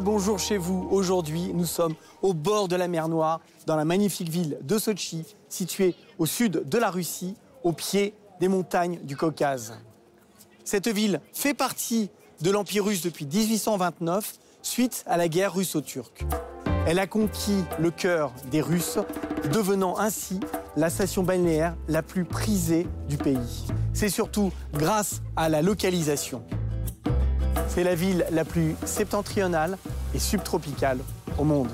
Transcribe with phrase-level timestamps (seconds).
[0.00, 0.88] Bonjour chez vous.
[0.90, 5.24] Aujourd'hui, nous sommes au bord de la mer Noire, dans la magnifique ville de Sochi,
[5.48, 9.78] située au sud de la Russie, au pied des montagnes du Caucase.
[10.64, 12.10] Cette ville fait partie
[12.42, 16.24] de l'Empire russe depuis 1829, suite à la guerre russo-turque.
[16.88, 18.98] Elle a conquis le cœur des Russes,
[19.52, 20.40] devenant ainsi
[20.76, 23.66] la station balnéaire la plus prisée du pays.
[23.94, 26.42] C'est surtout grâce à la localisation.
[27.76, 29.76] C'est la ville la plus septentrionale
[30.14, 30.98] et subtropicale
[31.36, 31.68] au monde.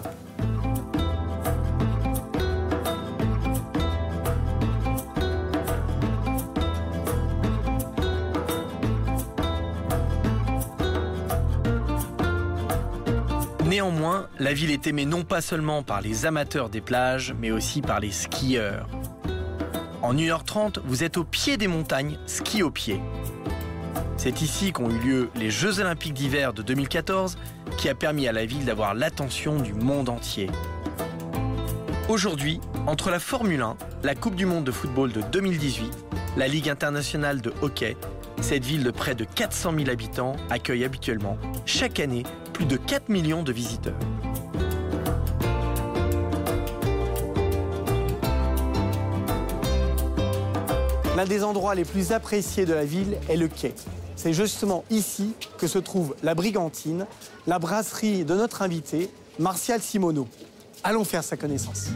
[13.64, 17.80] Néanmoins, la ville est aimée non pas seulement par les amateurs des plages, mais aussi
[17.80, 18.88] par les skieurs.
[20.02, 23.00] En 1h30, vous êtes au pied des montagnes, ski au pied.
[24.24, 27.36] C'est ici qu'ont eu lieu les Jeux olympiques d'hiver de 2014,
[27.76, 30.48] qui a permis à la ville d'avoir l'attention du monde entier.
[32.08, 35.92] Aujourd'hui, entre la Formule 1, la Coupe du Monde de football de 2018,
[36.36, 37.96] la Ligue internationale de hockey,
[38.40, 43.08] cette ville de près de 400 000 habitants accueille habituellement, chaque année, plus de 4
[43.08, 43.98] millions de visiteurs.
[51.16, 53.74] L'un des endroits les plus appréciés de la ville est le quai.
[54.16, 57.06] C'est justement ici que se trouve la Brigantine,
[57.46, 60.28] la brasserie de notre invité, Martial Simoneau.
[60.84, 61.88] Allons faire sa connaissance.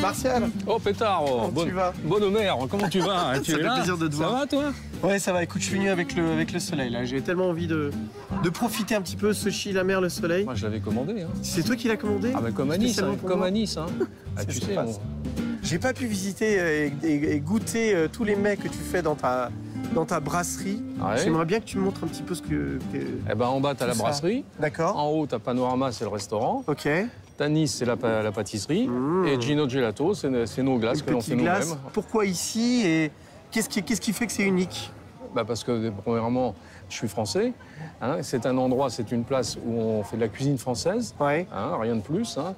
[0.00, 0.50] Martial.
[0.66, 1.92] Oh pétard, oh, Comment bonne, tu vas?
[2.04, 3.38] bonne mère, comment tu vas?
[3.42, 3.74] Tu Ça es fait là?
[3.76, 4.38] plaisir de te Ça voir.
[4.40, 4.64] va toi?
[5.02, 5.42] Ouais, ça va.
[5.42, 6.90] Écoute, je suis venu avec le, avec le soleil.
[6.90, 7.04] là.
[7.04, 7.90] J'ai tellement envie de,
[8.42, 9.32] de profiter un petit peu.
[9.32, 10.44] Sochi, la mer, le soleil.
[10.44, 11.22] Moi je l'avais commandé.
[11.22, 11.28] Hein.
[11.42, 12.32] C'est toi qui l'as commandé?
[12.34, 13.76] Ah mais comme à Nice, hein, comme moi à Nice.
[13.76, 13.86] Hein.
[14.36, 15.00] Ah, Ça, tu sais, pas on- ça.
[15.62, 18.78] J'ai pas pu visiter euh, et, et- et goûter euh, tous les mets que tu
[18.78, 19.50] fais dans ta,
[19.92, 20.80] dans ta brasserie.
[21.00, 21.18] Ah ouais?
[21.24, 22.78] J'aimerais bien que tu me montres un petit peu ce que.
[22.92, 22.98] que-
[23.30, 24.96] Eh ben en bas t'as la brasserie, D'accord.
[24.96, 26.88] en haut t'as Panorama, c'est le restaurant, Ok.
[27.36, 29.26] t'as Nice, c'est la, la pâtisserie, Mmh.
[29.26, 31.76] et Gino Gelato, c'est nos glaces Une que l'on fait nous-mêmes.
[31.92, 32.82] Pourquoi ici?
[32.86, 33.10] Et
[33.50, 33.68] qu'est-ce
[34.00, 34.90] qui, fait que c'est unique
[35.34, 36.54] Bah parce que premièrement,
[36.88, 37.52] je suis français.
[38.02, 41.14] hein, c'est un endroit, c'est une place où on fait de la cuisine française.
[41.20, 41.46] Ouais.
[41.52, 42.36] hein, rien de plus.
[42.38, 42.54] hein.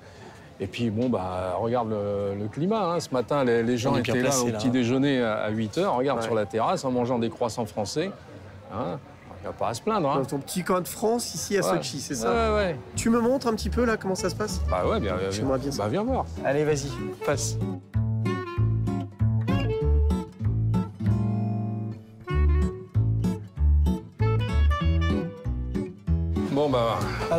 [0.60, 2.92] Et puis bon, bah, regarde le, le climat.
[2.94, 3.00] hein.
[3.00, 5.78] Ce matin, les, les gens étaient placé, là au là, petit déjeuner à, à 8
[5.78, 5.86] h.
[5.96, 6.24] Regarde Ouais.
[6.24, 8.10] sur la terrasse en mangeant des croissants français.
[8.72, 8.98] Hein.
[9.40, 10.08] Il n'y a pas à se plaindre.
[10.08, 10.18] Hein.
[10.20, 11.76] Dans ton petit coin de France, ici à Ouais.
[11.78, 12.76] Sochi, c'est ça Ouais, ouais.
[12.94, 14.60] Tu me montres un petit peu là comment ça se passe?
[14.70, 15.44] Bah ouais, bien, bien.
[15.78, 16.26] Bah viens voir.
[16.44, 16.86] Allez, vas-y,
[17.26, 17.56] passe.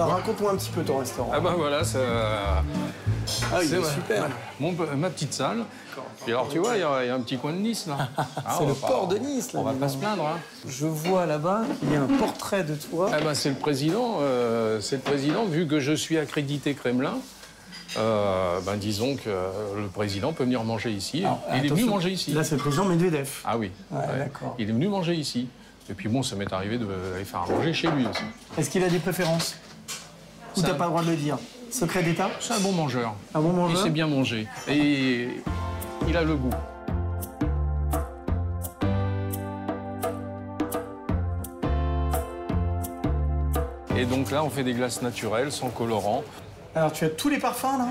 [0.03, 1.31] Alors raconte-moi un petit peu ton restaurant.
[1.33, 1.99] ah bah voilà, ça,
[3.53, 4.29] Ah, il c'est est ma- super.
[4.59, 5.63] mon- ma petite salle.
[6.23, 7.85] Puis alors tu vois, il y, a il y a un petit coin de Nice
[7.87, 8.09] là.
[8.45, 9.59] Ah, C'est le pas- port de Nice là.
[9.59, 10.25] On va pas se plaindre.
[10.25, 10.39] Hein.
[10.67, 13.09] Je vois là-bas qu'il y a un portrait de toi.
[13.19, 14.17] Eh ben, c'est le président.
[14.21, 15.45] euh, c'est le président.
[15.45, 17.15] Vu que je suis accrédité Kremlin,
[17.97, 19.49] euh, ben, disons que euh,
[19.81, 21.23] le président peut venir manger ici.
[21.25, 22.31] Alors, il est venu manger ici.
[22.33, 23.29] Là, c'est le président Medvedev.
[23.45, 23.71] Ah oui.
[23.91, 24.55] Ouais, d'accord.
[24.59, 25.47] Il est venu manger ici.
[25.89, 28.23] Et puis bon, ça m'est arrivé de- d'aller faire à manger chez lui aussi.
[28.57, 29.55] Est-ce qu'il a des préférences?
[30.57, 31.37] Ou t'as pas le droit de le dire
[31.71, 33.15] Secret d'État C'est un bon mangeur.
[33.33, 34.47] Un bon Il mangeur sait bien manger.
[34.67, 35.27] Et
[36.07, 36.49] il a le goût.
[43.95, 46.23] Et donc là, on fait des glaces naturelles, sans colorant.
[46.75, 47.87] Alors, tu as tous les parfums là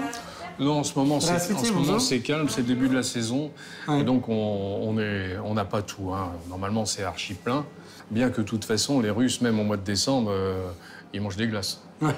[0.59, 3.51] Non, en ce moment, c'est, ce calme, c'est le début de la saison.
[3.87, 4.01] Ouais.
[4.01, 4.33] Et donc, on
[4.83, 6.13] on est- on n'a pas tout.
[6.13, 6.33] hein.
[6.49, 7.65] Normalement, c'est archi plein.
[8.11, 10.67] Bien que, de toute façon, les Russes, même au mois de décembre, euh,
[11.15, 11.81] ils mangent des glaces.
[12.01, 12.15] Ouais.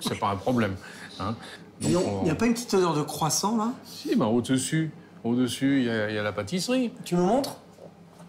[0.00, 0.76] C'est pas un problème.
[1.20, 1.34] hein.
[1.80, 3.70] Il n'y a pas une petite odeur de croissant là?
[3.84, 4.90] Si, ben, au-dessus,
[5.24, 6.90] au-dessus, il y, a- il y a la pâtisserie.
[7.04, 7.56] Tu me montres?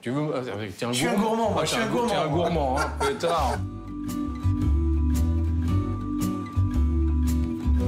[0.02, 0.42] Tu veux euh,
[0.78, 2.10] t'es un Je suis un gourmand, moi, je suis un gour- gourmand.
[2.10, 3.54] T'es un gourmand, hein, pétard.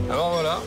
[0.09, 0.59] Alors voilà,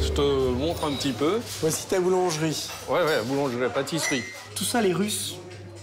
[0.00, 1.40] je te montre un petit peu.
[1.60, 2.68] Voici ta boulangerie.
[2.88, 4.22] Ouais, ouais, la boulangerie, la pâtisserie.
[4.54, 5.36] Tout ça, les Russes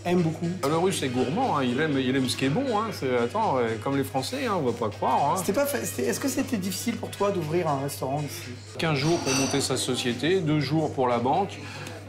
[0.06, 0.48] aiment beaucoup.
[0.68, 2.66] Le russe est gourmand, hein, il, aime, il aime ce qui est bon.
[2.78, 2.90] Hein,
[3.24, 5.34] attends, comme les Français, hein, on va pas croire.
[5.34, 5.38] Hein.
[5.38, 8.50] C'était pas fa- Est-ce que c'était difficile pour toi d'ouvrir un restaurant ici?
[8.78, 11.57] 15 jours pour monter sa société, 2 jours pour la banque,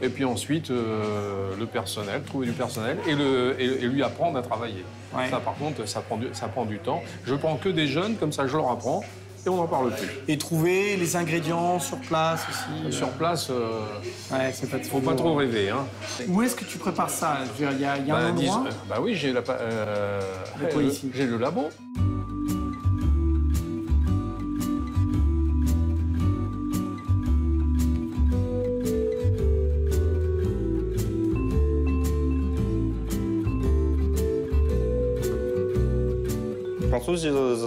[0.01, 4.37] et puis ensuite euh, le personnel, trouver du personnel et, le, et, et lui apprendre
[4.37, 4.83] à travailler.
[5.15, 5.29] Ouais.
[5.29, 7.03] Ça par contre, ça prend, du, ça prend du temps.
[7.25, 9.03] Je prends que des jeunes, comme ça je leur apprends,
[9.45, 10.07] et on n'en parle plus.
[10.27, 12.95] Et trouver les ingrédients sur place aussi.
[12.95, 13.81] Sur place, euh,
[14.31, 15.69] Ouais, c'est pas faut pas trop rêver.
[15.69, 15.85] Hein.
[16.27, 17.39] Où est-ce que tu prépares ça?
[17.59, 18.63] Il y a, y a un Bah, endroit?
[18.67, 20.21] euh, bah oui, j'ai la, euh,
[20.61, 21.69] le labo.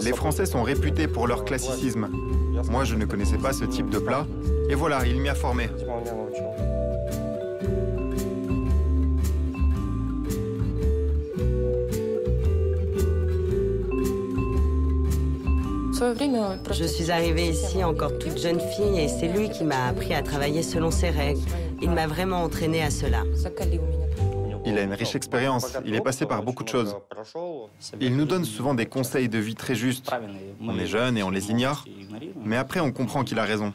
[0.04, 2.08] Les Français sont réputés pour leur classicisme.
[2.70, 4.26] Moi, je ne connaissais pas ce type de plat.
[4.68, 5.68] Et voilà, il m'y a formé.
[16.70, 20.22] Je suis arrivée ici encore toute jeune fille et c'est lui qui m'a appris à
[20.22, 21.40] travailler selon ses règles.
[21.80, 23.22] Il m'a vraiment entraînée à cela.
[24.74, 26.96] Il a une riche expérience, il est passé par beaucoup de choses.
[28.00, 30.10] Il nous donne souvent des conseils de vie très justes.
[30.60, 31.84] On est jeune et on les ignore,
[32.44, 33.72] mais après on comprend qu'il a raison.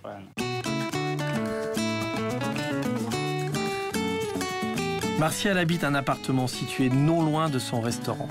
[5.18, 8.28] Martial habite un appartement situé non loin de son restaurant.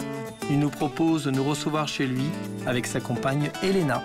[0.50, 2.25] Il nous propose de nous recevoir chez lui
[2.67, 4.03] avec sa compagne Elena.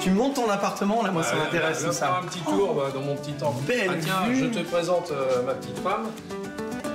[0.00, 1.80] Tu montes ton appartement, là, moi, ça m'intéresse.
[1.82, 3.54] Je vais faire un petit tour oh, bah, dans mon petit temps.
[3.66, 4.38] Belle ah, tiens, vue.
[4.38, 6.06] je te présente euh, ma petite femme.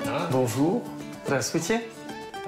[0.07, 0.81] Hein Bonjour.
[1.29, 1.81] La soutien.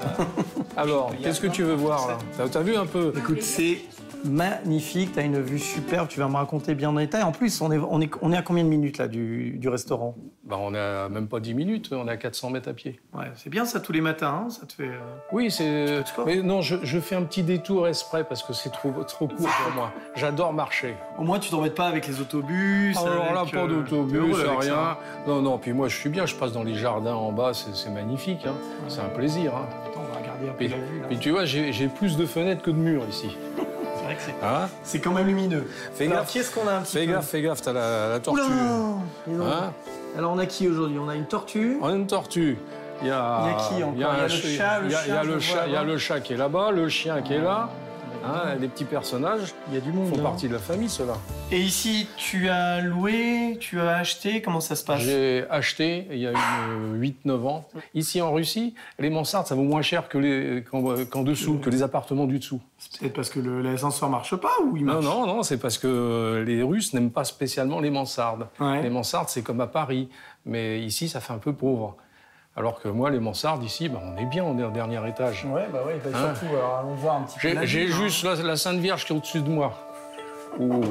[0.02, 0.24] Euh,
[0.78, 2.48] Alors, qu'est-ce que tu veux voir là?
[2.52, 3.14] T'as vu un peu?
[3.18, 3.80] Écoute, c'est
[4.24, 7.24] magnifique, tu as une vue superbe, tu vas me raconter bien en détail.
[7.24, 9.70] En plus, on est, on est, on est à combien de minutes là du, du
[9.70, 10.16] restaurant?
[10.44, 13.00] Bah, On a même pas 10 minutes, on est à 400 mètres à pied.
[13.14, 14.84] Ouais, c'est bien ça tous les matins, hein, ça te fait...
[14.88, 15.00] euh,
[15.32, 16.04] Oui, c'est.
[16.26, 19.38] Mais non, je, je fais un petit détour exprès parce que c'est trop, trop court
[19.38, 19.92] pour moi.
[20.16, 20.96] J'adore marcher.
[21.18, 22.96] Au moins, tu t'embêtes pas avec les autobus.
[22.98, 24.62] Alors là, avec, pas euh, d'autobus, rien.
[24.62, 25.00] ça.
[25.28, 27.90] Non, non, puis moi je suis bien, je passe dans les jardins en bas, c'est
[27.90, 28.46] magnifique.
[28.46, 28.54] hein.
[28.88, 29.56] C'est un plaisir.
[29.56, 29.66] hein.
[29.88, 31.00] Attends, on va regarder un peu la vue.
[31.02, 31.08] là.
[31.08, 33.36] puis tu vois, j'ai plus de fenêtres que de murs ici.
[34.16, 35.68] Vrai que c'est- Hein c'est quand même lumineux.
[35.94, 36.30] Fais Alors, gaffe.
[36.30, 38.42] qui est-ce qu'on a un petit Fais peu gaffe, fais gaffe, t'as la, la tortue.
[39.28, 39.46] Oula.
[39.46, 39.74] Hein
[40.18, 40.98] Alors, on a qui aujourd'hui?
[41.00, 41.78] On a une tortue.
[41.82, 42.58] On a une tortue.
[43.02, 43.94] Il y a, Il y a qui encore?
[43.96, 45.06] il y a le chat, le il y a- chat,
[45.68, 47.70] il y le chat qui est là-bas, le chien qui est là.
[48.26, 50.08] Hein, les petits personnages Il y a du monde.
[50.10, 50.24] font hein.
[50.24, 51.14] partie de la famille, ceux-là.
[51.52, 55.02] Et ici, tu as loué, tu as acheté, comment ça se passe?
[55.02, 57.68] J'ai acheté il y a une 8-9 ans.
[57.94, 61.84] Ici en Russie, les mansardes, ça vaut moins cher que les- qu'en dessous, que les
[61.84, 62.62] appartements du dessous.
[62.78, 65.06] C'est peut-être parce que l'ascenseur marche pas ou il Non, marche?
[65.06, 68.48] non, non, c'est parce que les Russes n'aiment pas spécialement les mansardes.
[68.60, 68.82] Ouais.
[68.82, 70.10] Les mansardes, c'est comme à Paris.
[70.46, 71.96] Mais ici, ça fait un peu pauvre.
[72.58, 75.46] Alors que moi, les mansardes, ici, ben, on est bien, on est au dernier étage.
[75.46, 77.66] Ouais, bah ouais, bah Hein surtout, alors allons voir un petit peu.
[77.66, 77.92] J'ai hein.
[77.92, 79.74] juste la, la Sainte Vierge qui est au-dessus de moi.
[80.60, 80.82] Ouh.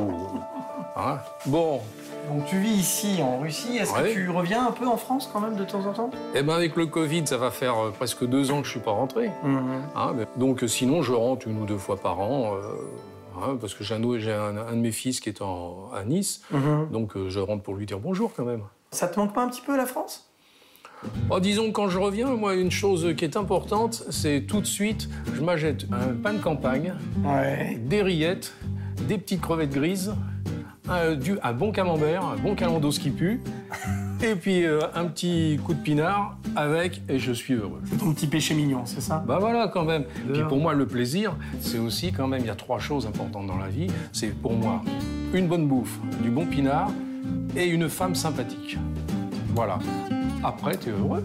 [0.97, 1.19] Hein?
[1.47, 1.81] Bon,
[2.29, 5.41] Donc tu vis ici en Russie, est-ce que tu reviens un peu en France quand
[5.41, 6.11] même de temps en temps?
[6.35, 8.81] Eh ben avec le Covid, ça va faire euh, presque deux ans que je suis
[8.81, 9.31] pas rentré.
[9.43, 12.53] Hein, mais- donc euh, sinon, je rentre une ou deux fois par an,
[13.43, 16.43] euh, parce que j'ai un, un- un de mes fils qui est en- à Nice,
[16.91, 18.63] donc euh, je rentre pour lui dire bonjour quand même.
[18.93, 20.31] Ça te manque pas un petit peu la France?
[21.31, 25.09] Oh, disons quand je reviens, moi, une chose qui est importante, c'est tout de suite,
[25.35, 27.81] je m'achète un pain de campagne, Ouais.
[27.85, 28.55] des rillettes,
[29.09, 30.15] des petites crevettes grises,
[30.89, 33.41] un, du- un bon camembert, un bon calendos qui pue,
[34.23, 37.81] et puis euh, un petit coup de pinard avec, et je suis heureux.
[37.87, 39.25] C'est ton petit péché mignon, c'est ça?
[39.27, 40.05] Bah voilà quand même.
[40.05, 40.49] Puis L'heure.
[40.49, 43.57] pour moi le plaisir, c'est aussi quand même il y a trois choses importantes dans
[43.59, 43.87] la vie.
[44.13, 44.83] C'est pour moi
[45.33, 46.91] une bonne bouffe, du bon pinard
[47.57, 48.77] et une femme sympathique.
[49.55, 49.79] Voilà.
[50.45, 51.25] Après tu es heureux.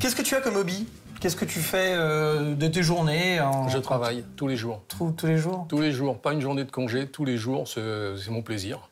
[0.00, 0.86] Qu'est-ce que tu as comme hobby?
[1.20, 3.68] Qu'est-ce que tu fais euh, de tes journées en...
[3.68, 4.82] Je travaille tous les jours.
[4.88, 5.64] Tous- tous les jours?
[5.68, 8.90] Tous les jours, pas une journée de congé, tous les jours, c'est c'est mon plaisir.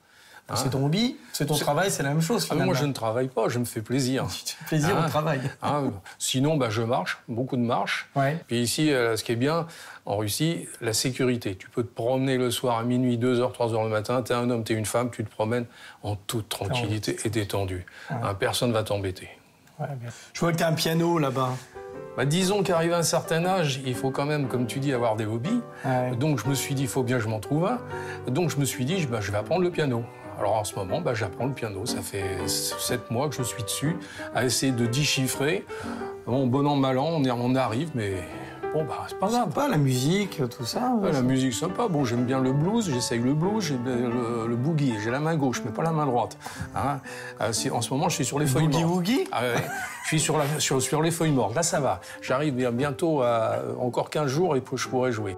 [0.52, 2.92] Hein C'est ton hobby, c'est ton travail, c'est la même chose Ah, moi je ne
[2.92, 4.26] travaille pas, je me fais plaisir.
[4.44, 5.06] Tu te fais plaisir Ah.
[5.06, 5.40] au travail.
[5.62, 8.09] Hein, sinon, bah, je marche, beaucoup de marche.
[8.14, 8.37] Ouais.
[8.47, 9.66] Puis ici, euh, ce qui est bien
[10.04, 11.56] en Russie, la sécurité.
[11.56, 14.21] Tu peux te promener le soir à minuit, 2h, 3h le matin.
[14.23, 15.64] T'es un homme, t'es une femme, tu te promènes
[16.02, 17.87] en toute tranquillité et détendu.
[18.11, 19.28] Hein, personne va t'embêter.
[19.78, 19.87] Ouais.
[20.35, 21.50] Je vois que tu as un piano là-bas.
[22.16, 25.16] Bah, disons qu'arrivé à un certain âge, il faut quand même, comme tu dis, avoir
[25.16, 25.62] des hobbies.
[25.87, 26.14] Ouais.
[26.16, 27.78] Donc je me suis dit, il faut bien que je m'en trouve un.
[28.30, 30.04] Donc je me suis dit, bah, je vais apprendre le piano.
[30.38, 31.86] Alors en ce moment, bah, j'apprends le piano.
[31.86, 33.96] Ça fait sept mois que je suis dessus,
[34.34, 35.64] à essayer de déchiffrer.
[36.26, 38.14] Bon, bon an, mal an, on, arrive, mais
[38.72, 39.50] bon, bah, c'est pas grave.
[39.50, 40.92] Pas la musique, tout ça.
[41.00, 41.88] Ouais, la musique sympa.
[41.88, 44.94] Bon, j'aime bien le blues, j'essaye le blues, j'ai le, boogie.
[45.02, 46.36] J'ai la main gauche, mais pas la main droite.
[46.74, 47.00] Hein
[47.40, 48.96] Euh, en ce moment, je suis sur les feuilles Boogie mortes.
[48.96, 49.54] woogie Ah ouais,
[50.04, 51.54] je suis sur, la, sur, sur les feuilles mortes.
[51.54, 52.00] Là, ça va.
[52.20, 55.36] J'arrive bien- bientôt à encore 15 jours et puis je pourrai jouer.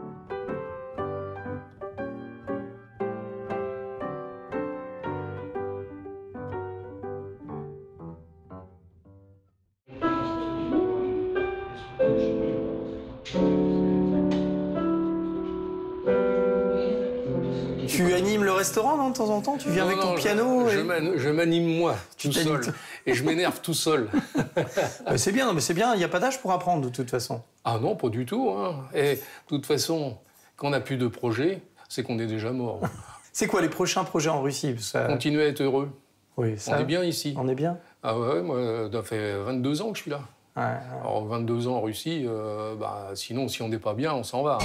[17.97, 19.57] Tu animes le restaurant, non, de temps en temps?
[19.57, 22.49] Tu viens avec ton non, piano Je, et- je m'an- je m'anime moi, tout t'animes
[22.55, 22.61] seul.
[22.65, 22.73] tout-
[23.07, 24.09] Et je m'énerve tout seul.
[25.07, 27.11] Bah, C'est bien, mais c'est bien, il n'y a pas d'âge pour apprendre de toute
[27.11, 27.43] façon.
[27.65, 28.51] Ah non, pas du tout.
[28.51, 28.85] hein.
[28.95, 30.17] Et de toute façon,
[30.57, 32.81] quand on n'a plus de projet, c'est qu'on est déjà mort.
[33.33, 34.75] c'est quoi les prochains projets en Russie?
[35.07, 35.91] Continuer à être heureux.
[36.37, 36.77] Oui, ça...
[36.77, 37.35] On est bien ici.
[37.39, 37.79] On est bien?
[38.03, 40.21] Ah ouais, moi, ça fait 22 ans que je suis là.
[40.57, 44.43] Alors 22 ans en Russie, euh, bah, sinon si on n'est pas bien, on s'en
[44.43, 44.59] va.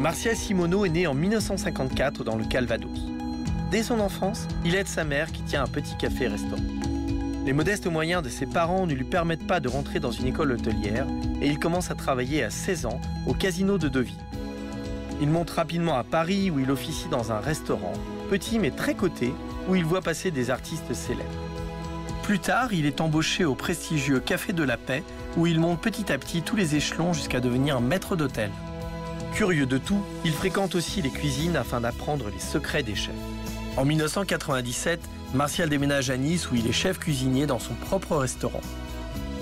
[0.00, 2.88] Martial Simoneau est né en 1954 dans le Calvados.
[3.70, 6.62] Dès son enfance, il aide sa mère qui tient un petit café-restaurant.
[7.44, 10.52] Les modestes moyens de ses parents ne lui permettent pas de rentrer dans une école
[10.52, 11.06] hôtelière
[11.42, 14.14] et il commence à travailler à 16 ans au casino de Deauville.
[15.20, 17.92] Il monte rapidement à Paris où il officie dans un restaurant,
[18.30, 19.34] petit mais très coté,
[19.68, 21.28] où il voit passer des artistes célèbres.
[22.22, 25.02] Plus tard, il est embauché au prestigieux Café de la Paix,
[25.36, 28.50] où il monte petit à petit tous les échelons jusqu'à devenir maître d'hôtel.
[29.34, 33.14] Curieux de tout, il fréquente aussi les cuisines afin d'apprendre les secrets des chefs.
[33.76, 35.00] En 1997,
[35.34, 38.60] Martial déménage à Nice où il est chef cuisinier dans son propre restaurant.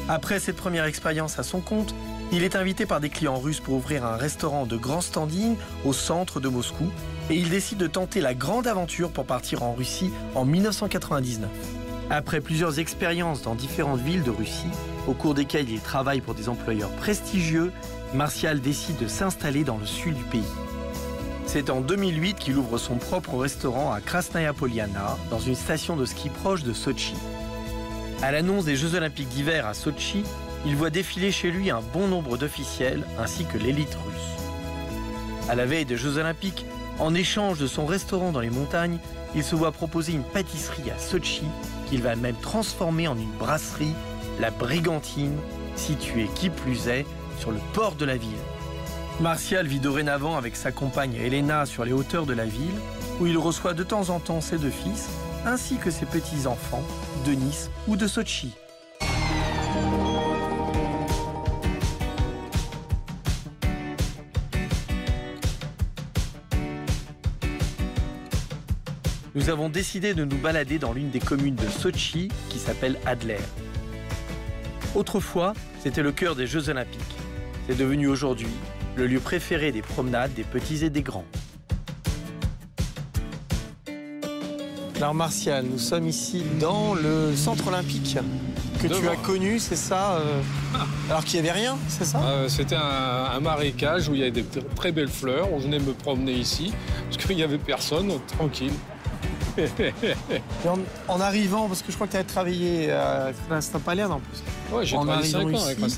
[0.08, 1.94] Après cette première expérience à son compte,
[2.30, 5.92] il est invité par des clients russes pour ouvrir un restaurant de grand standing au
[5.92, 6.90] centre de Moscou
[7.30, 11.48] et il décide de tenter la grande aventure pour partir en Russie en 1999.
[12.10, 14.70] Après plusieurs expériences dans différentes villes de Russie,
[15.06, 17.70] au cours desquelles il travaille pour des employeurs prestigieux,
[18.14, 20.42] Martial décide de s'installer dans le sud du pays.
[21.44, 26.06] C'est en 2008 qu'il ouvre son propre restaurant à Krasnaya Poliana, dans une station de
[26.06, 27.14] ski proche de Sochi.
[28.22, 30.24] À l'annonce des Jeux Olympiques d'hiver à Sochi,
[30.64, 35.50] il voit défiler chez lui un bon nombre d'officiels ainsi que l'élite russe.
[35.50, 36.64] À la veille des Jeux Olympiques,
[36.98, 38.98] en échange de son restaurant dans les montagnes,
[39.34, 41.44] il se voit proposer une pâtisserie à Sochi
[41.88, 43.94] qu'il va même transformer en une brasserie,
[44.40, 45.36] la Brigantine,
[45.76, 47.06] située qui plus est
[47.38, 48.30] sur le port de la ville.
[49.20, 52.78] Martial vit dorénavant avec sa compagne Elena sur les hauteurs de la ville,
[53.20, 55.08] où il reçoit de temps en temps ses deux fils,
[55.44, 56.84] ainsi que ses petits-enfants,
[57.26, 58.54] de Nice ou de Sochi.
[69.48, 73.38] Nous avons décidé de nous balader dans l'une des communes de Sochi qui s'appelle Adler.
[74.94, 77.00] Autrefois, c'était le cœur des Jeux olympiques.
[77.66, 78.50] C'est devenu aujourd'hui
[78.94, 81.24] le lieu préféré des promenades des petits et des grands.
[84.96, 88.18] Alors Martial, nous sommes ici dans le centre olympique
[88.82, 90.40] que tu as connu, c'est ça euh,
[91.08, 92.20] Alors qu'il n'y avait rien, c'est ça?
[92.20, 94.44] Euh, C'était un, marécage où il y avait des
[94.76, 95.52] très belles fleurs.
[95.52, 96.72] On venait me promener ici
[97.10, 98.72] parce qu'il n'y avait personne, tranquille
[101.08, 104.42] en, arrivant, parce que je crois que tu as travaillé à Krasnapalian en plus.
[104.72, 105.78] Ouais, j'ai travaillé 5 ans avec.
[105.78, 105.88] Ouais.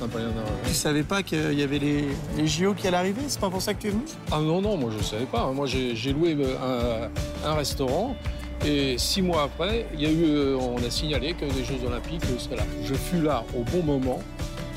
[0.67, 3.23] Tu savais pas qu'il y avait les, les, JO qui allaient arriver?
[3.29, 4.03] C'est pas pour ça que tu es venu?
[4.31, 5.51] Ah non, non, moi je savais pas.
[5.53, 7.09] Moi j'ai loué euh,
[7.45, 8.17] un, restaurant
[8.65, 11.85] et six mois après, il y a eu, euh, on a signalé que les Jeux
[11.87, 12.65] Olympiques seraient là.
[12.85, 14.21] Je fus là au bon moment,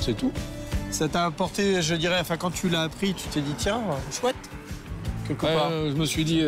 [0.00, 0.32] c'est tout.
[0.90, 4.36] Ça t'a apporté, je dirais, enfin quand tu l'as appris, tu t'es dit tiens, chouette
[5.26, 5.68] quelque part.
[5.70, 6.42] Euh, je me suis dit,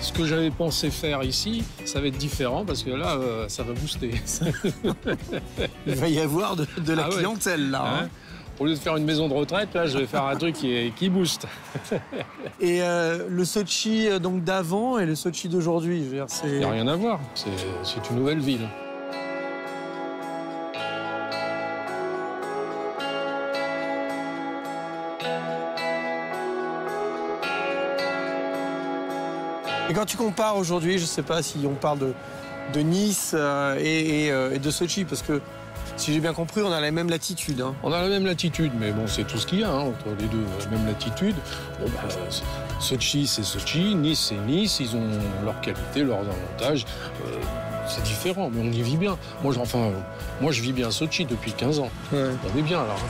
[0.00, 3.62] ce que j'avais pensé faire ici, ça va être différent parce que là, euh, ça
[3.62, 4.12] va booster.
[5.86, 7.82] Il va y avoir de, la ah clientèle là.
[7.82, 8.00] Hein.
[8.04, 8.08] Hein.
[8.58, 10.92] Au lieu de faire une maison de retraite, là, je vais faire un truc qui,
[10.96, 11.46] qui booste.
[12.60, 16.02] et euh, le Sochi euh, donc d'avant et le Sochi d'aujourd'hui,
[16.44, 17.20] Il n'y a rien à voir.
[17.34, 18.68] C'est une nouvelle ville.
[29.98, 31.98] Quand tu compares aujourd'hui, je ne sais pas si on parle
[32.72, 35.40] de, Nice euh, euh, et, de Sochi, parce que
[35.96, 37.60] si j'ai bien compris, on a la même latitude.
[37.62, 37.74] Hein.
[37.82, 40.06] On a la même latitude, mais bon, c'est tout ce qu'il y a hein, entre
[40.16, 41.34] les deux, la même latitude.
[41.80, 42.14] Bon, bah,
[42.78, 45.08] Sochi, c'est Sochi, Nice, c'est Nice, ils ont
[45.44, 46.86] leurs qualités, leurs avantages.
[47.26, 47.34] Euh,
[47.88, 49.18] c'est différent, mais on y vit bien.
[49.42, 49.90] Moi, enfin,
[50.40, 51.90] moi, je vis bien à Sochi depuis 15 ans.
[52.12, 53.00] On est bien, alors.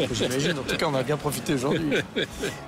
[0.00, 0.04] Hein.
[0.12, 1.90] J'imagine, en tout cas, on a bien profité aujourd'hui.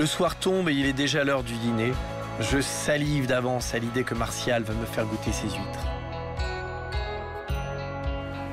[0.00, 1.92] Le soir tombe et il est déjà l'heure du dîner.
[2.40, 5.86] Je salive d'avance à l'idée que Martial va me faire goûter ses huîtres.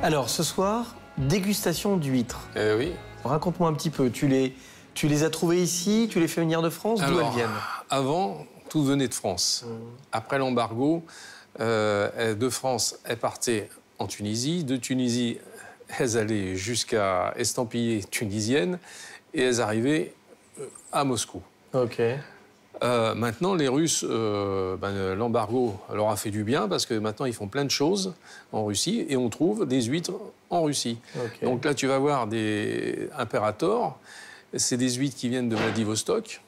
[0.03, 2.49] Alors, ce soir, dégustation d'huîtres.
[2.57, 2.91] Eh oui.
[3.23, 4.09] Raconte-moi un petit peu.
[4.09, 4.57] Tu les,
[4.93, 7.49] tu les as trouvées ici Tu les fais venir de France D'où elles viennent?
[7.89, 9.63] Avant, tout venait de France.
[9.65, 9.71] Mmh.
[10.11, 11.05] Après l'embargo,
[11.61, 14.65] euh, de France, elles partaient en Tunisie.
[14.65, 15.37] De Tunisie,
[15.97, 18.79] elles allaient jusqu'à Estampillé tunisienne.
[19.33, 20.13] Et elles arrivaient
[20.91, 21.41] à Moscou.
[21.73, 22.01] Ok.
[22.83, 27.25] Euh, maintenant, les Russes, euh, ben, l'embargo leur a fait du bien parce que maintenant
[27.25, 28.13] ils font plein de choses
[28.51, 30.13] en Russie et on trouve des huîtres
[30.49, 30.99] en Russie.
[31.41, 33.99] Donc là, tu vas voir des Imperator,
[34.53, 36.41] c'est des huîtres qui viennent de Vladivostok.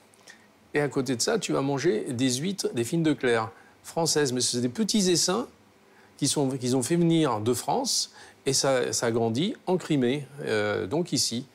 [0.75, 3.49] Et à côté de ça, tu vas manger des huîtres, des fines de clair
[3.83, 5.47] françaises, mais c'est des petits essaims
[6.17, 8.13] qu'ils ont fait venir de France
[8.45, 11.45] et ça, ça grandit en Crimée, euh, donc ici,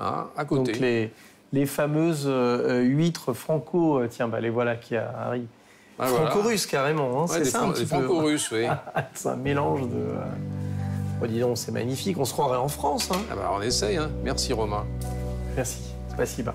[0.00, 0.72] hein, à côté.
[0.72, 1.10] Donc les,
[1.52, 5.46] les fameuses euh, huîtres franco, tiens, bah les voilà qui arrivent.
[5.98, 6.30] Ah, voilà.
[6.30, 7.96] Franco-russe carrément, hein, Ouais, c'est ça un petit peu.
[7.96, 8.66] franco-russes, oui.
[9.14, 9.96] c'est un mélange de.
[9.96, 10.24] euh,
[11.20, 12.16] Oh, dis donc, c'est magnifique.
[12.18, 13.08] On se croirait en France.
[13.12, 13.18] Hein.
[13.32, 14.08] Ah bah, on essaye, hein.
[14.22, 14.86] merci Romain.
[15.56, 15.80] Merci.
[16.12, 16.54] Spasiba.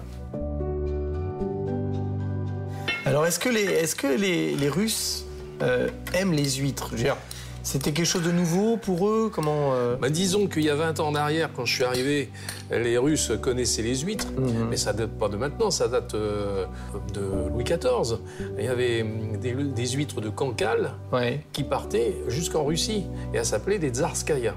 [3.06, 5.26] Alors, est-ce que les, est-ce que les, les Russes
[5.62, 6.88] euh, aiment les huîtres?
[6.92, 7.18] Je veux dire,
[7.66, 11.00] C'était quelque chose de nouveau pour eux Comment euh, Bah, disons qu'il y a 20
[11.00, 12.30] ans en arrière, quand je suis arrivé,
[12.72, 14.68] les Russes connaissaient les huîtres, Mhm.
[14.70, 16.66] mais ça date pas de maintenant, ça date euh,
[17.14, 18.18] de Louis XIV.
[18.60, 21.46] Il y avait hum, des, des huîtres de Cancale Ouais.
[21.54, 24.56] qui partaient jusqu'en Russie, et elles s'appelaient des Tsarskaya.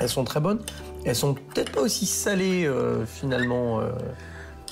[0.00, 0.58] Elles sont très bonnes.
[1.04, 3.80] Elles sont peut-être pas aussi salées euh, finalement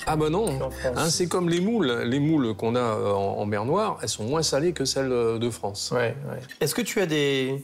[0.05, 0.69] Ah bah non.
[0.95, 1.91] Hein, c'est comme les moules.
[2.05, 5.11] Les moules qu'on a euh, en, en mer Noire, elles sont moins salées que celles
[5.11, 5.91] euh, de France.
[5.93, 6.39] Ouais, ouais.
[6.59, 7.63] Est-ce que tu as des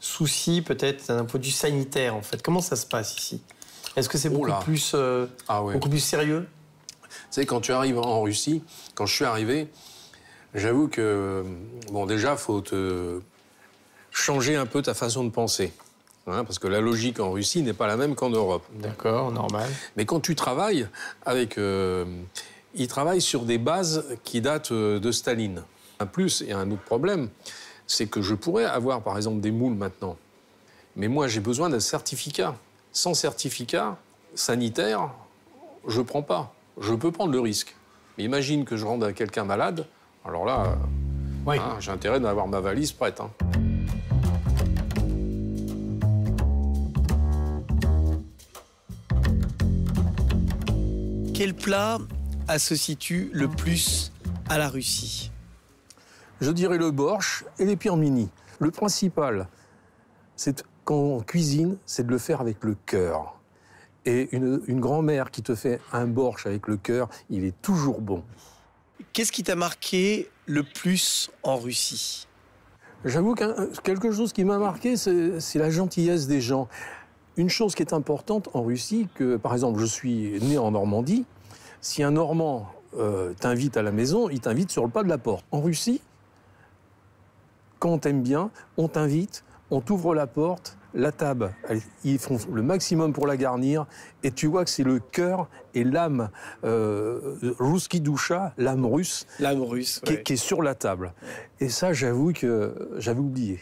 [0.00, 2.42] soucis peut-être d'un point de vue sanitaire en fait?
[2.42, 3.42] Comment ça se passe ici?
[3.96, 4.60] Est-ce que c'est beaucoup Oula.
[4.64, 5.74] plus euh, Ah ouais.
[5.74, 6.46] beaucoup plus sérieux?
[7.02, 8.62] Tu sais, quand tu arrives en Russie,
[8.94, 9.68] quand je suis arrivé,
[10.54, 11.44] j'avoue que,
[11.90, 13.20] bon, déjà, faut te
[14.10, 15.72] changer un peu ta façon de penser.
[16.26, 18.64] Hein, parce que la logique en Russie n'est pas la même qu'en Europe.
[18.74, 19.68] D'accord, normal.
[19.96, 20.86] Mais quand tu travailles
[21.26, 21.58] avec.
[21.58, 22.04] euh,
[22.74, 25.62] ils travaillent sur des bases qui datent euh, de Staline.
[26.00, 27.28] Un plus, et un autre problème,
[27.86, 30.16] c'est que je pourrais avoir, par exemple, des moules maintenant.
[30.96, 32.54] Mais moi, j'ai besoin d'un certificat.
[32.92, 33.98] Sans certificat
[34.34, 35.10] sanitaire,
[35.86, 36.54] je ne prends pas.
[36.80, 37.76] Je peux prendre le risque.
[38.16, 39.86] Mais imagine que je rende à quelqu'un malade.
[40.24, 40.78] Alors là,
[41.46, 41.58] Oui.
[41.58, 43.20] hein, j'ai intérêt d'avoir ma valise prête.
[43.20, 43.30] hein.
[51.42, 51.98] Quel plat
[52.46, 54.12] associe-tu le plus
[54.48, 55.32] à la Russie?
[56.40, 58.30] Je dirais le borsch et les mini.
[58.60, 59.48] Le principal,
[60.36, 63.40] c'est quand on cuisine, c'est de le faire avec le cœur.
[64.04, 68.00] Et une, une grand-mère qui te fait un borsch avec le cœur, il est toujours
[68.00, 68.22] bon.
[69.12, 72.28] Qu'est-ce qui t'a marqué le plus en Russie?
[73.04, 76.68] J'avoue que quelque chose qui m'a marqué, c'est la gentillesse des gens.
[77.36, 81.24] Une chose qui est importante en Russie, que par exemple, je suis né en Normandie,
[81.82, 85.18] si un Normand euh, t'invite à la maison, il t'invite sur le pas de la
[85.18, 85.44] porte.
[85.50, 86.00] En Russie,
[87.78, 91.54] quand on t'aime bien, on t'invite, on t'ouvre la porte, la table,
[92.04, 93.86] ils font le maximum pour la garnir,
[94.22, 96.28] et tu vois que c'est le cœur et l'âme
[96.64, 100.00] euh, ruski dusha, l'âme russe, L'âme russe.
[100.04, 100.22] qui, ouais.
[100.22, 101.14] qui est sur la table.
[101.60, 103.58] Et ça, j'avoue que j'avais oublié.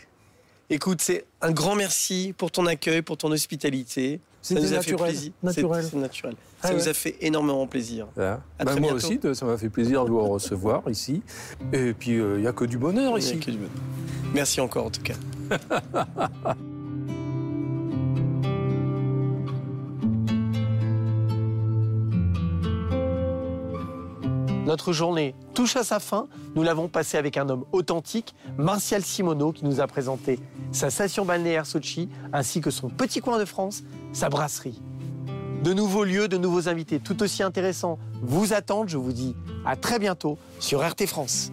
[0.70, 4.20] Écoute, c'est un grand merci pour ton accueil, pour ton hospitalité.
[4.42, 5.32] Ça C'était nous a fait naturel, plaisir.
[5.42, 5.82] naturel.
[5.84, 6.34] C'est c'est naturel.
[6.62, 6.88] Ah ça nous ouais.
[6.88, 8.06] a fait énormément plaisir.
[8.16, 8.40] Voilà.
[8.58, 9.06] À Ben, très moi bientôt.
[9.28, 11.22] aussi, ça m'a fait plaisir de vous recevoir ici.
[11.72, 13.38] Et puis, il n'y a que du bonheur Il y a ici.
[13.38, 13.70] que du bonheur.
[14.34, 15.14] Merci encore en tout cas.
[24.70, 26.28] Notre journée touche à sa fin.
[26.54, 30.38] Nous l'avons passée avec un homme authentique, Martial Simoneau, qui nous a présenté
[30.70, 34.80] sa station balnéaire Sochi, ainsi que son petit coin de France, sa brasserie.
[35.64, 38.88] De nouveaux lieux, de nouveaux invités tout aussi intéressants vous attendent.
[38.88, 39.34] Je vous dis
[39.66, 41.50] à très bientôt sur RT France.